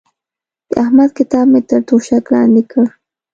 د 0.69 0.71
احمد 0.83 1.09
کتاب 1.17 1.45
مې 1.51 1.61
تر 1.69 1.79
توشک 1.87 2.23
لاندې 2.33 2.63
کړ. 2.71 2.85